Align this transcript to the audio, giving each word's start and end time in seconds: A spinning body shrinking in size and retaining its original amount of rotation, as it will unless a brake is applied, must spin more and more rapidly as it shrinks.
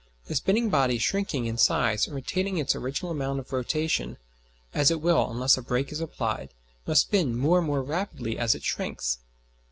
A 0.29 0.33
spinning 0.33 0.71
body 0.71 0.97
shrinking 0.97 1.45
in 1.45 1.59
size 1.59 2.07
and 2.07 2.15
retaining 2.15 2.57
its 2.57 2.75
original 2.75 3.11
amount 3.11 3.39
of 3.39 3.53
rotation, 3.53 4.17
as 4.73 4.89
it 4.89 4.99
will 4.99 5.29
unless 5.29 5.57
a 5.57 5.61
brake 5.61 5.91
is 5.91 5.99
applied, 6.01 6.49
must 6.87 7.01
spin 7.01 7.37
more 7.37 7.59
and 7.59 7.67
more 7.67 7.83
rapidly 7.83 8.35
as 8.35 8.55
it 8.55 8.63
shrinks. 8.63 9.19